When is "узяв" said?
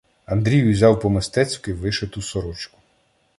0.71-1.01